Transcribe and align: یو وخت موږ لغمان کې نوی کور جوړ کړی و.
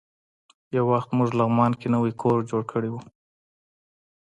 یو 0.75 0.85
وخت 0.91 1.09
موږ 1.17 1.29
لغمان 1.39 1.71
کې 1.79 1.87
نوی 1.95 2.11
کور 2.21 2.37
جوړ 2.49 2.61
کړی 2.71 2.89
و. 2.91 2.95